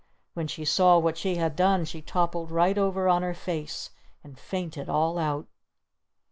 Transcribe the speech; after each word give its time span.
When 0.33 0.47
she 0.47 0.65
saw 0.65 0.97
what 0.97 1.15
she 1.15 1.35
had 1.35 1.55
done 1.55 1.85
she 1.85 2.01
toppled 2.01 2.49
right 2.49 2.75
over 2.75 3.07
on 3.07 3.21
her 3.21 3.35
face! 3.35 3.91
And 4.23 4.35
fainted 4.35 4.89
all 4.89 5.19
out! 5.19 5.45